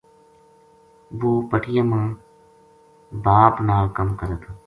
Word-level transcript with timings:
وہ 1.19 1.31
پٹیاں 1.49 1.85
ما 1.91 2.01
باپ 3.25 3.53
نال 3.67 3.85
کم 3.97 4.07
کرے 4.19 4.35
تھو 4.41 4.51